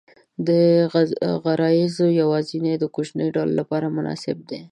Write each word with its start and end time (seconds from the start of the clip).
دا 0.47 0.61
غرایز 1.43 1.95
یواځې 2.21 2.57
د 2.77 2.83
کوچنیو 2.95 3.33
ډلو 3.35 3.53
لپاره 3.59 3.93
مناسب 3.97 4.37
دي. 4.49 4.59